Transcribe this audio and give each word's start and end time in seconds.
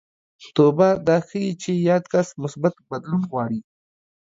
توبه 0.55 0.89
دا 1.07 1.17
ښيي 1.27 1.51
چې 1.61 1.71
یاد 1.89 2.03
کس 2.13 2.27
مثبت 2.41 2.73
بدلون 2.89 3.21
غواړي 3.29 3.59